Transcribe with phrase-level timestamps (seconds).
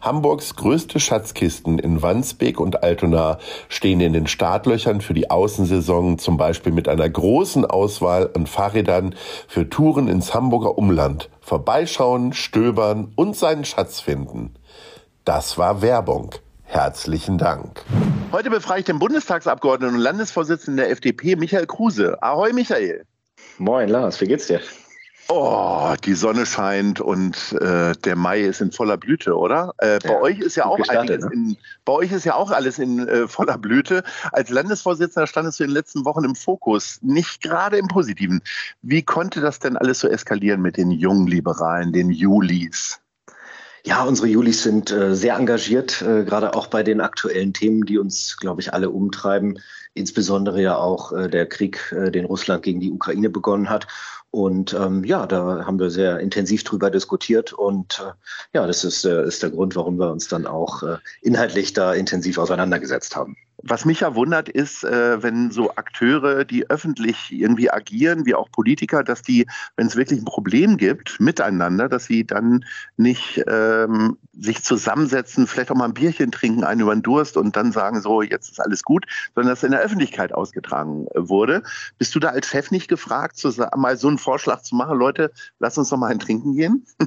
[0.00, 6.36] Hamburgs größte Schatzkisten in Wandsbek und Altona stehen in den Startlöchern für die Außensaison, zum
[6.36, 9.14] Beispiel mit einer großen Auswahl an Fahrrädern
[9.46, 11.30] für Touren ins Hamburger Umland.
[11.40, 14.54] Vorbeischauen, stöbern und seinen Schatz finden.
[15.24, 16.34] Das war Werbung.
[16.64, 17.84] Herzlichen Dank.
[18.32, 22.16] Heute befreie ich den Bundestagsabgeordneten und Landesvorsitzenden der FDP, Michael Kruse.
[22.22, 23.04] Ahoi, Michael.
[23.58, 24.60] Moin, Lars, wie geht's dir?
[25.28, 29.72] Oh, die Sonne scheint und äh, der Mai ist in voller Blüte, oder?
[29.78, 32.78] Äh, bei euch ist ja auch gestartet, einiges in, bei euch ist ja auch alles
[32.78, 34.02] in äh, voller Blüte.
[34.32, 38.42] Als Landesvorsitzender standest du in den letzten Wochen im Fokus, nicht gerade im Positiven.
[38.82, 43.00] Wie konnte das denn alles so eskalieren mit den jungen Liberalen, den Julis?
[43.84, 47.98] Ja, unsere Julis sind äh, sehr engagiert, äh, gerade auch bei den aktuellen Themen, die
[47.98, 49.58] uns, glaube ich, alle umtreiben.
[49.94, 53.88] Insbesondere ja auch äh, der Krieg, äh, den Russland gegen die Ukraine begonnen hat.
[54.32, 58.12] Und ähm, ja, da haben wir sehr intensiv drüber diskutiert und äh,
[58.56, 61.92] ja, das ist, äh, ist der Grund, warum wir uns dann auch äh, inhaltlich da
[61.92, 63.36] intensiv auseinandergesetzt haben.
[63.64, 68.50] Was mich ja wundert, ist, äh, wenn so Akteure, die öffentlich irgendwie agieren, wie auch
[68.50, 72.64] Politiker, dass die, wenn es wirklich ein Problem gibt, miteinander, dass sie dann
[72.96, 77.54] nicht ähm, sich zusammensetzen, vielleicht auch mal ein Bierchen trinken, einen über den Durst und
[77.54, 79.04] dann sagen, so, jetzt ist alles gut,
[79.34, 81.62] sondern dass in der Öffentlichkeit ausgetragen wurde.
[81.98, 85.30] Bist du da als Chef nicht gefragt, zu, mal so einen Vorschlag zu machen, Leute,
[85.58, 86.86] lass uns doch mal ein Trinken gehen?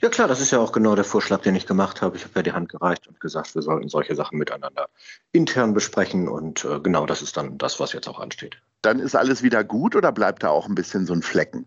[0.00, 2.16] Ja klar, das ist ja auch genau der Vorschlag, den ich gemacht habe.
[2.16, 4.88] Ich habe ja die Hand gereicht und gesagt, wir sollten solche Sachen miteinander
[5.32, 6.26] intern besprechen.
[6.26, 8.56] Und äh, genau das ist dann das, was jetzt auch ansteht.
[8.82, 11.66] Dann ist alles wieder gut oder bleibt da auch ein bisschen so ein Flecken?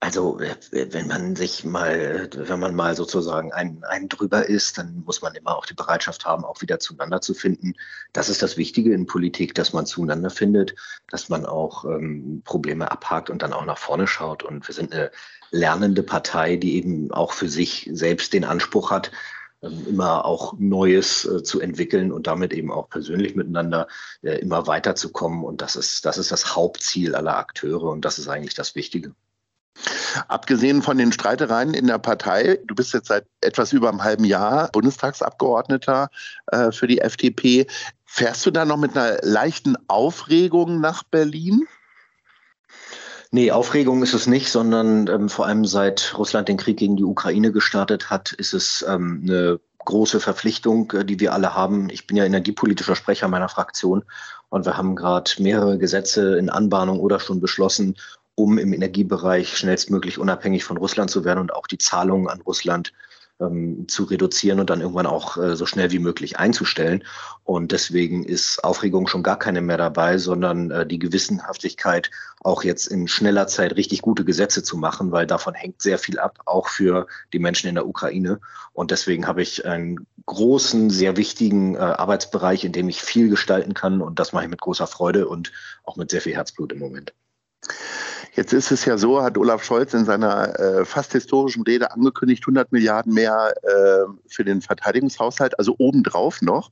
[0.00, 5.22] Also wenn man sich mal, wenn man mal sozusagen ein, ein drüber ist, dann muss
[5.22, 7.74] man immer auch die Bereitschaft haben, auch wieder zueinander zu finden.
[8.12, 10.74] Das ist das Wichtige in Politik, dass man zueinander findet,
[11.10, 14.42] dass man auch ähm, Probleme abhakt und dann auch nach vorne schaut.
[14.42, 15.10] Und wir sind eine
[15.50, 19.10] lernende Partei, die eben auch für sich selbst den Anspruch hat,
[19.86, 23.88] immer auch Neues äh, zu entwickeln und damit eben auch persönlich miteinander
[24.22, 25.44] äh, immer weiterzukommen.
[25.44, 29.14] Und das ist, das ist das Hauptziel aller Akteure und das ist eigentlich das Wichtige.
[30.28, 34.24] Abgesehen von den Streitereien in der Partei, du bist jetzt seit etwas über einem halben
[34.24, 36.08] Jahr Bundestagsabgeordneter
[36.46, 37.66] äh, für die FDP.
[38.04, 41.66] Fährst du da noch mit einer leichten Aufregung nach Berlin?
[43.32, 47.04] Nee, Aufregung ist es nicht, sondern ähm, vor allem seit Russland den Krieg gegen die
[47.04, 51.88] Ukraine gestartet hat, ist es ähm, eine große Verpflichtung, äh, die wir alle haben.
[51.90, 54.04] Ich bin ja energiepolitischer Sprecher meiner Fraktion
[54.48, 57.96] und wir haben gerade mehrere Gesetze in Anbahnung oder schon beschlossen,
[58.36, 62.92] um im Energiebereich schnellstmöglich unabhängig von Russland zu werden und auch die Zahlungen an Russland
[63.40, 67.04] ähm, zu reduzieren und dann irgendwann auch äh, so schnell wie möglich einzustellen.
[67.44, 72.10] Und deswegen ist Aufregung schon gar keine mehr dabei, sondern äh, die Gewissenhaftigkeit,
[72.40, 76.18] auch jetzt in schneller Zeit richtig gute Gesetze zu machen, weil davon hängt sehr viel
[76.18, 78.40] ab, auch für die Menschen in der Ukraine.
[78.72, 83.74] Und deswegen habe ich einen großen, sehr wichtigen äh, Arbeitsbereich, in dem ich viel gestalten
[83.74, 84.00] kann.
[84.00, 85.52] Und das mache ich mit großer Freude und
[85.84, 87.12] auch mit sehr viel Herzblut im Moment.
[88.36, 92.42] Jetzt ist es ja so, hat Olaf Scholz in seiner äh, fast historischen Rede angekündigt,
[92.42, 96.70] 100 Milliarden mehr äh, für den Verteidigungshaushalt, also obendrauf noch.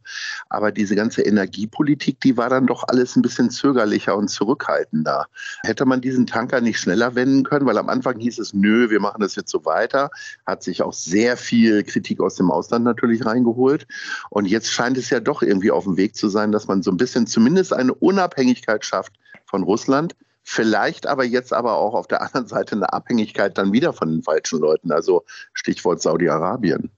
[0.50, 5.24] Aber diese ganze Energiepolitik, die war dann doch alles ein bisschen zögerlicher und zurückhaltender.
[5.62, 7.64] Hätte man diesen Tanker nicht schneller wenden können?
[7.64, 10.10] Weil am Anfang hieß es, nö, wir machen das jetzt so weiter.
[10.44, 13.86] Hat sich auch sehr viel Kritik aus dem Ausland natürlich reingeholt.
[14.28, 16.90] Und jetzt scheint es ja doch irgendwie auf dem Weg zu sein, dass man so
[16.90, 19.14] ein bisschen zumindest eine Unabhängigkeit schafft
[19.46, 20.14] von Russland
[20.44, 24.22] Vielleicht aber jetzt aber auch auf der anderen Seite eine Abhängigkeit dann wieder von den
[24.22, 25.24] falschen Leuten, also
[25.54, 26.90] Stichwort Saudi-Arabien.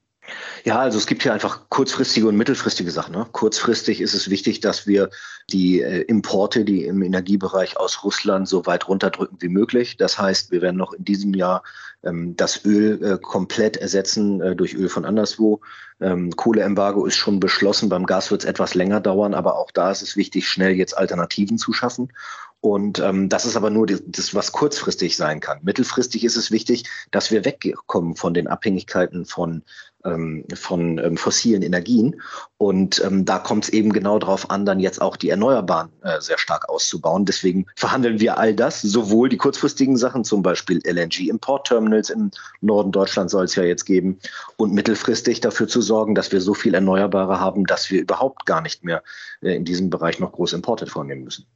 [0.65, 3.15] Ja, also es gibt hier einfach kurzfristige und mittelfristige Sachen.
[3.15, 3.27] Ne?
[3.31, 5.11] Kurzfristig ist es wichtig, dass wir
[5.51, 9.97] die äh, Importe, die im Energiebereich aus Russland so weit runterdrücken wie möglich.
[9.97, 11.63] Das heißt, wir werden noch in diesem Jahr
[12.03, 15.61] ähm, das Öl äh, komplett ersetzen äh, durch Öl von anderswo.
[16.01, 17.89] Ähm, Kohleembargo ist schon beschlossen.
[17.89, 20.99] Beim Gas wird es etwas länger dauern, aber auch da ist es wichtig, schnell jetzt
[20.99, 22.13] Alternativen zu schaffen.
[22.61, 25.61] Und ähm, das ist aber nur das, was kurzfristig sein kann.
[25.63, 29.63] Mittelfristig ist es wichtig, dass wir wegkommen von den Abhängigkeiten von
[30.07, 32.21] ähm, von ähm, fossilen Energien.
[32.59, 36.21] Und ähm, da kommt es eben genau darauf an, dann jetzt auch die Erneuerbaren äh,
[36.21, 37.25] sehr stark auszubauen.
[37.25, 42.31] Deswegen verhandeln wir all das, sowohl die kurzfristigen Sachen, zum Beispiel LNG-Import-Terminals im
[42.61, 44.19] Norden Deutschlands soll es ja jetzt geben,
[44.57, 48.61] und mittelfristig dafür zu sorgen, dass wir so viel Erneuerbare haben, dass wir überhaupt gar
[48.61, 49.03] nicht mehr
[49.43, 51.47] äh, in diesem Bereich noch große Importe vornehmen müssen.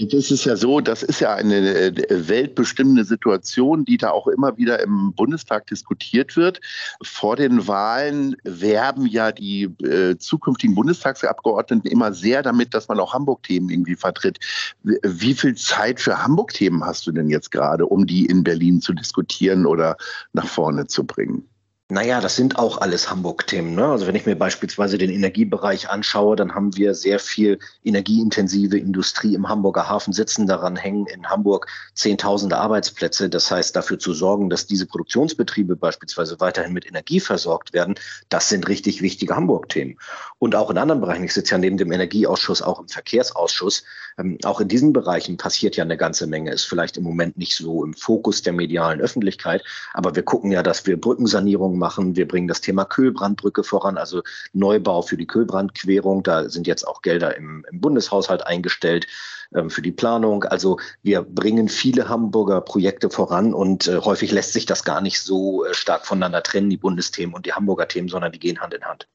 [0.00, 4.56] Jetzt ist ja so, das ist ja eine äh, weltbestimmende Situation, die da auch immer
[4.56, 6.60] wieder im Bundestag diskutiert wird.
[7.02, 13.12] Vor den Wahlen werben ja die äh, zukünftigen Bundestagsabgeordneten immer sehr damit, dass man auch
[13.12, 14.38] Hamburg-Themen irgendwie vertritt.
[14.84, 18.92] Wie viel Zeit für Hamburg-Themen hast du denn jetzt gerade, um die in Berlin zu
[18.92, 19.96] diskutieren oder
[20.32, 21.48] nach vorne zu bringen?
[21.90, 23.74] Naja, das sind auch alles Hamburg-Themen.
[23.74, 23.86] Ne?
[23.86, 29.34] Also wenn ich mir beispielsweise den Energiebereich anschaue, dann haben wir sehr viel energieintensive Industrie
[29.34, 30.46] im Hamburger Hafen sitzen.
[30.46, 33.30] Daran hängen in Hamburg Zehntausende Arbeitsplätze.
[33.30, 37.94] Das heißt, dafür zu sorgen, dass diese Produktionsbetriebe beispielsweise weiterhin mit Energie versorgt werden,
[38.28, 39.96] das sind richtig wichtige Hamburg-Themen.
[40.38, 43.84] Und auch in anderen Bereichen, ich sitze ja neben dem Energieausschuss, auch im Verkehrsausschuss,
[44.18, 46.52] ähm, auch in diesen Bereichen passiert ja eine ganze Menge.
[46.52, 50.62] Ist vielleicht im Moment nicht so im Fokus der medialen Öffentlichkeit, aber wir gucken ja,
[50.62, 52.16] dass wir Brückensanierungen machen.
[52.16, 54.22] Wir bringen das Thema Kühlbrandbrücke voran, also
[54.52, 56.22] Neubau für die Kühlbrandquerung.
[56.22, 59.06] Da sind jetzt auch Gelder im, im Bundeshaushalt eingestellt
[59.54, 60.44] ähm, für die Planung.
[60.44, 65.20] Also wir bringen viele Hamburger Projekte voran und äh, häufig lässt sich das gar nicht
[65.20, 68.74] so äh, stark voneinander trennen, die Bundesthemen und die Hamburger Themen, sondern die gehen Hand
[68.74, 69.06] in Hand.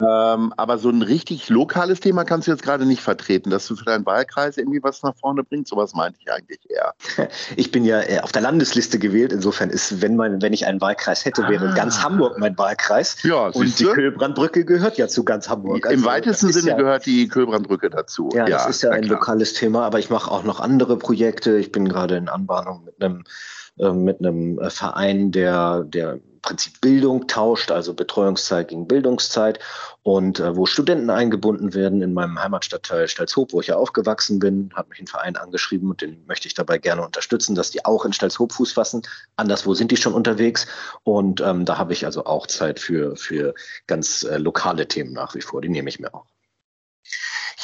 [0.00, 3.76] Ähm, aber so ein richtig lokales Thema kannst du jetzt gerade nicht vertreten, dass du
[3.76, 5.70] für deinen Wahlkreis irgendwie was nach vorne bringst.
[5.70, 6.94] Sowas meinte ich eigentlich eher.
[7.56, 9.32] Ich bin ja äh, auf der Landesliste gewählt.
[9.32, 11.74] Insofern ist, wenn man, wenn ich einen Wahlkreis hätte, wäre ah.
[11.74, 13.22] ganz Hamburg mein Wahlkreis.
[13.22, 15.86] Ja, und die Kühlbrandbrücke gehört ja zu ganz Hamburg.
[15.86, 18.30] Also, Im weitesten Sinne ja, gehört die Kühlbrandbrücke dazu.
[18.34, 19.18] Ja, das ist ja ein klar.
[19.18, 21.58] lokales Thema, aber ich mache auch noch andere Projekte.
[21.58, 23.24] Ich bin gerade in Anbahnung mit einem
[23.78, 29.58] äh, mit einem äh, Verein, der, der Prinzip Bildung tauscht, also Betreuungszeit gegen Bildungszeit
[30.02, 34.70] und äh, wo Studenten eingebunden werden in meinem Heimatstadtteil Stalzhoop, wo ich ja aufgewachsen bin,
[34.74, 38.04] hat mich ein Verein angeschrieben und den möchte ich dabei gerne unterstützen, dass die auch
[38.04, 39.02] in Stalzhoop Fuß fassen.
[39.36, 40.66] Anderswo sind die schon unterwegs
[41.04, 43.54] und ähm, da habe ich also auch Zeit für, für
[43.86, 46.26] ganz äh, lokale Themen nach wie vor, die nehme ich mir auch.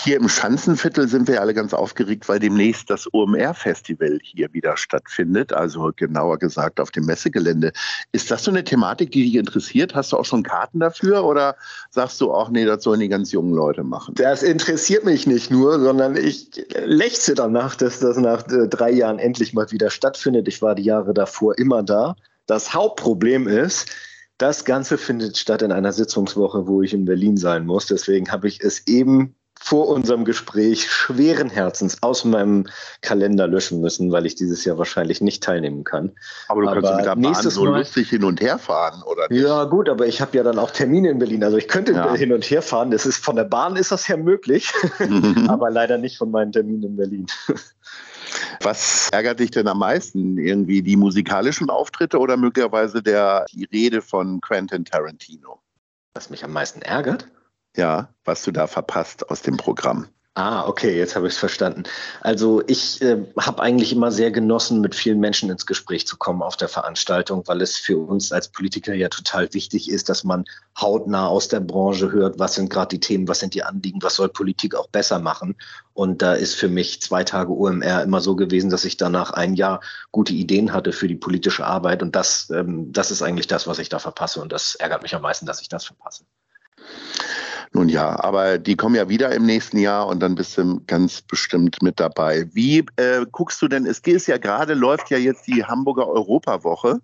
[0.04, 5.52] Hier im Schanzenviertel sind wir alle ganz aufgeregt, weil demnächst das OMR-Festival hier wieder stattfindet,
[5.52, 7.72] also genauer gesagt auf dem Messegelände.
[8.12, 9.94] Ist das so eine Thematik, die dich interessiert?
[9.94, 11.56] Hast du auch schon Karten dafür oder
[11.90, 14.14] sagst du auch, nee, das sollen die ganz jungen Leute machen?
[14.14, 16.50] Das interessiert mich nicht nur, sondern ich
[16.84, 20.46] lechze danach, dass das nach äh, drei Jahren endlich mal wieder stattfindet.
[20.46, 22.16] Ich war die Jahre davor immer da.
[22.46, 23.88] Das Hauptproblem ist,
[24.38, 27.86] das Ganze findet statt in einer Sitzungswoche, wo ich in Berlin sein muss.
[27.86, 32.66] Deswegen habe ich es eben vor unserem Gespräch schweren Herzens aus meinem
[33.00, 36.12] Kalender löschen müssen, weil ich dieses Jahr wahrscheinlich nicht teilnehmen kann.
[36.48, 39.26] Aber du kannst aber mit der Bahn so Mal, lustig hin und her fahren, oder
[39.30, 39.42] nicht?
[39.42, 41.42] Ja, gut, aber ich habe ja dann auch Termine in Berlin.
[41.42, 42.14] Also ich könnte ja.
[42.14, 42.90] hin und her fahren.
[42.90, 44.72] Das ist von der Bahn ist das ja möglich,
[45.48, 47.26] aber leider nicht von meinen Terminen in Berlin.
[48.62, 50.38] Was ärgert dich denn am meisten?
[50.38, 55.60] Irgendwie die musikalischen Auftritte oder möglicherweise der, die Rede von Quentin Tarantino?
[56.14, 57.28] Was mich am meisten ärgert?
[57.76, 60.08] ja, was du da verpasst aus dem Programm.
[60.38, 61.84] Ah, okay, jetzt habe ich es verstanden.
[62.20, 66.42] Also ich äh, habe eigentlich immer sehr genossen, mit vielen Menschen ins Gespräch zu kommen
[66.42, 70.44] auf der Veranstaltung, weil es für uns als Politiker ja total wichtig ist, dass man
[70.78, 74.16] hautnah aus der Branche hört, was sind gerade die Themen, was sind die Anliegen, was
[74.16, 75.56] soll Politik auch besser machen.
[75.94, 79.54] Und da ist für mich zwei Tage OMR immer so gewesen, dass ich danach ein
[79.54, 79.80] Jahr
[80.12, 82.02] gute Ideen hatte für die politische Arbeit.
[82.02, 84.42] Und das, ähm, das ist eigentlich das, was ich da verpasse.
[84.42, 86.24] Und das ärgert mich am meisten, dass ich das verpasse.
[87.72, 91.22] Nun ja, aber die kommen ja wieder im nächsten Jahr und dann bist du ganz
[91.22, 92.48] bestimmt mit dabei.
[92.52, 97.00] Wie äh, guckst du denn, es ist ja gerade, läuft ja jetzt die Hamburger Europawoche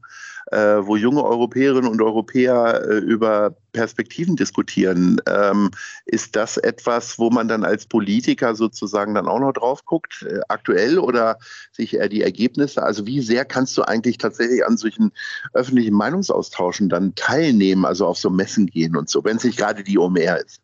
[0.50, 5.20] wo junge Europäerinnen und Europäer äh, über Perspektiven diskutieren.
[5.26, 5.70] Ähm,
[6.04, 10.40] ist das etwas, wo man dann als Politiker sozusagen dann auch noch drauf guckt, äh,
[10.49, 11.38] aktuell oder
[11.72, 12.82] sich eher die Ergebnisse?
[12.82, 15.12] Also wie sehr kannst du eigentlich tatsächlich an solchen
[15.54, 19.82] öffentlichen Meinungsaustauschen dann teilnehmen, also auf so Messen gehen und so, wenn es nicht gerade
[19.82, 20.62] die OMR ist?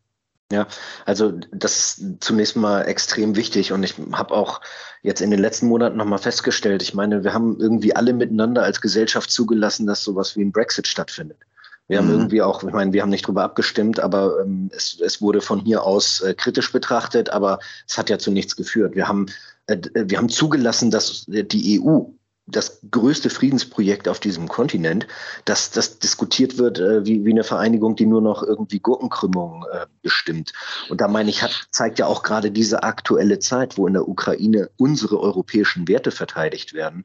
[0.51, 0.67] Ja,
[1.05, 4.61] also das ist zunächst mal extrem wichtig und ich habe auch
[5.03, 8.81] jetzt in den letzten Monaten nochmal festgestellt, ich meine, wir haben irgendwie alle miteinander als
[8.81, 11.37] Gesellschaft zugelassen, dass sowas wie ein Brexit stattfindet.
[11.87, 12.05] Wir mhm.
[12.05, 15.41] haben irgendwie auch, ich meine, wir haben nicht drüber abgestimmt, aber ähm, es, es wurde
[15.41, 18.95] von hier aus äh, kritisch betrachtet, aber es hat ja zu nichts geführt.
[18.95, 19.27] Wir haben,
[19.67, 22.05] äh, wir haben zugelassen, dass die EU
[22.51, 25.07] das größte Friedensprojekt auf diesem Kontinent,
[25.45, 29.85] dass das diskutiert wird äh, wie, wie eine Vereinigung, die nur noch irgendwie Gurkenkrümmung äh,
[30.01, 30.53] bestimmt.
[30.89, 34.07] Und da meine ich, hat, zeigt ja auch gerade diese aktuelle Zeit, wo in der
[34.07, 37.03] Ukraine unsere europäischen Werte verteidigt werden,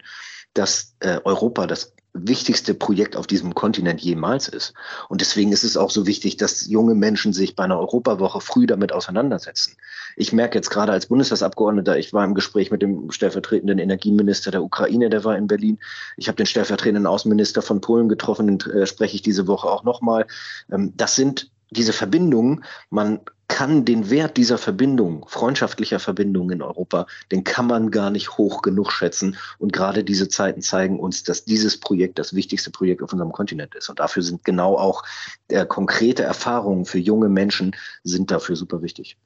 [0.55, 4.73] dass äh, Europa das wichtigste Projekt auf diesem Kontinent jemals ist.
[5.09, 8.67] Und deswegen ist es auch so wichtig, dass junge Menschen sich bei einer Europawoche früh
[8.67, 9.77] damit auseinandersetzen.
[10.17, 14.63] Ich merke jetzt gerade als Bundestagsabgeordneter, ich war im Gespräch mit dem stellvertretenden Energieminister der
[14.63, 15.79] Ukraine, der war in Berlin.
[16.17, 19.83] Ich habe den stellvertretenden Außenminister von Polen getroffen, den äh, spreche ich diese Woche auch
[19.83, 20.27] nochmal.
[20.71, 27.07] Ähm, das sind diese Verbindungen, man kann den Wert dieser Verbindung, freundschaftlicher Verbindung in Europa,
[27.31, 29.37] den kann man gar nicht hoch genug schätzen.
[29.59, 33.75] Und gerade diese Zeiten zeigen uns, dass dieses Projekt das wichtigste Projekt auf unserem Kontinent
[33.75, 33.89] ist.
[33.89, 35.05] Und dafür sind genau auch
[35.49, 39.19] äh, konkrete Erfahrungen für junge Menschen sind dafür super wichtig.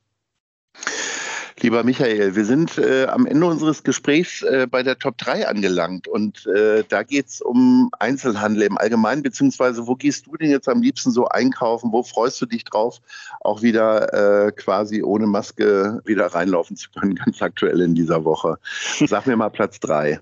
[1.60, 6.06] Lieber Michael, wir sind äh, am Ende unseres Gesprächs äh, bei der Top 3 angelangt
[6.06, 10.68] und äh, da geht es um Einzelhandel im Allgemeinen, beziehungsweise wo gehst du denn jetzt
[10.68, 11.90] am liebsten so einkaufen?
[11.90, 13.00] Wo freust du dich drauf,
[13.40, 18.58] auch wieder äh, quasi ohne Maske wieder reinlaufen zu können, ganz aktuell in dieser Woche?
[19.06, 20.20] Sag mir mal Platz 3.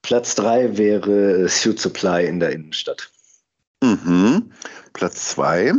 [0.00, 3.10] Platz 3 wäre Suit Supply in der Innenstadt.
[3.82, 4.50] Mhm.
[4.94, 5.74] Platz 2.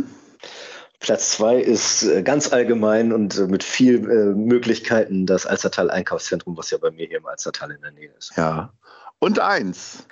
[1.02, 6.56] Platz zwei ist äh, ganz allgemein und äh, mit viel äh, Möglichkeiten das Alstertal Einkaufszentrum,
[6.56, 8.32] was ja bei mir hier im Alstertal in der Nähe ist.
[8.36, 8.72] Ja.
[9.18, 10.06] Und eins.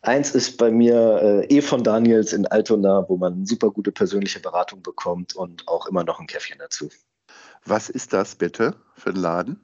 [0.00, 4.40] Eins ist bei mir äh, E von Daniels in Altona, wo man super gute persönliche
[4.40, 6.88] Beratung bekommt und auch immer noch ein Käffchen dazu.
[7.64, 9.60] Was ist das bitte für ein Laden?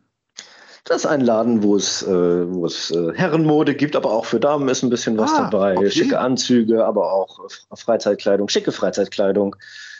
[0.84, 4.38] Das ist ein Laden, wo es, äh, wo es äh, Herrenmode gibt, aber auch für
[4.38, 5.76] Damen ist ein bisschen was ah, dabei.
[5.76, 5.90] Okay.
[5.90, 7.40] Schicke Anzüge, aber auch
[7.74, 9.56] Freizeitkleidung, schicke Freizeitkleidung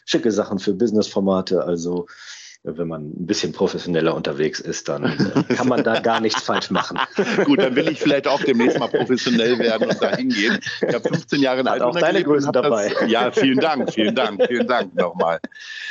[0.09, 1.65] schicke Sachen für Business-Formate.
[1.65, 2.07] Also
[2.65, 6.71] wenn man ein bisschen professioneller unterwegs ist, dann äh, kann man da gar nichts falsch
[6.71, 6.99] machen.
[7.45, 10.59] Gut, dann will ich vielleicht auch demnächst mal professionell werden und da hingehen.
[10.87, 12.89] Ich habe 15 Jahre in Altona auch deine Größe dabei.
[12.89, 15.39] Das, ja, vielen Dank, vielen Dank, vielen Dank nochmal.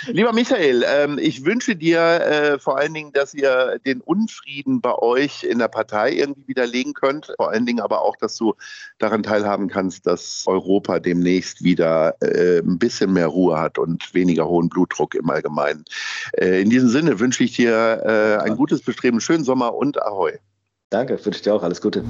[0.08, 4.94] Lieber Michael, ähm, ich wünsche dir äh, vor allen Dingen, dass ihr den Unfrieden bei
[4.96, 7.34] euch in der Partei irgendwie widerlegen könnt.
[7.38, 8.56] Vor allen Dingen aber auch, dass du
[8.98, 14.48] daran teilhaben kannst, dass Europa demnächst wieder äh, ein bisschen mehr Ruhe hat und weniger
[14.48, 15.86] hohen Blutdruck im Allgemeinen.
[16.34, 20.34] Äh, in diesem Sinne wünsche ich dir äh, ein gutes Bestreben, schönen Sommer und Ahoi.
[20.90, 22.04] Danke, wünsche ich dir auch alles Gute.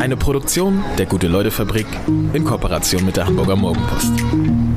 [0.00, 1.86] Eine Produktion der Gute-Leute-Fabrik
[2.32, 4.75] in Kooperation mit der Hamburger Morgenpost.